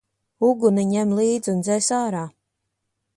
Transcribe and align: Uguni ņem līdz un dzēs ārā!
Uguni 0.47 0.85
ņem 0.93 1.13
līdz 1.19 1.51
un 1.55 1.61
dzēs 1.67 1.91
ārā! 2.01 2.23